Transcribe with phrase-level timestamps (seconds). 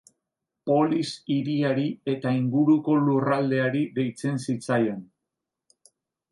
[0.69, 1.83] Polis hiriari
[2.15, 5.09] eta inguruko lurraldeari deitzen zitzaion.